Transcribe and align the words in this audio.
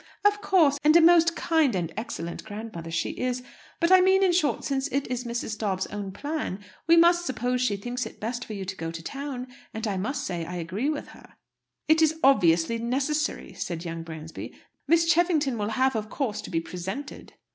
"Of 0.25 0.41
course; 0.41 0.79
and 0.83 0.95
a 0.95 0.99
most 0.99 1.35
kind 1.35 1.75
and 1.75 1.93
excellent 1.95 2.43
grandmother 2.43 2.89
she 2.89 3.11
is. 3.11 3.43
But 3.79 3.91
I 3.91 4.01
mean 4.01 4.23
in 4.23 4.31
short, 4.31 4.63
since 4.63 4.87
it 4.87 5.05
is 5.11 5.25
Mrs. 5.25 5.55
Dobbs's 5.55 5.91
own 5.93 6.11
plan, 6.11 6.57
we 6.87 6.97
must 6.97 7.23
suppose 7.23 7.61
she 7.61 7.77
thinks 7.77 8.07
it 8.07 8.19
best 8.19 8.43
for 8.43 8.53
you 8.53 8.65
to 8.65 8.75
go 8.75 8.89
to 8.89 9.03
town; 9.03 9.45
and 9.75 9.85
I 9.85 9.97
must 9.97 10.23
say 10.25 10.43
I 10.43 10.55
agree 10.55 10.89
with 10.89 11.09
her." 11.09 11.35
"It 11.87 12.01
is 12.01 12.15
obviously 12.23 12.79
necessary," 12.79 13.53
said 13.53 13.85
young 13.85 14.01
Bransby. 14.01 14.55
"Miss 14.87 15.05
Cheffington 15.05 15.59
will 15.59 15.69
have, 15.69 15.95
of 15.95 16.09
course, 16.09 16.41
to 16.41 16.49
be 16.49 16.61
presented." 16.61 17.33